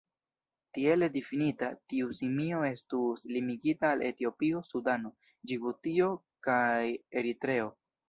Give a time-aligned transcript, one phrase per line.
[0.77, 5.15] Tiele difinita, tiu simio estus limigita al Etiopio, Sudano,
[5.53, 6.13] Ĝibutio
[6.51, 6.61] kaj
[7.23, 7.75] Eritreo.